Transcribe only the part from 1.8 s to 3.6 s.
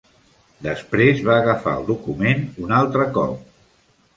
el document un altre cop.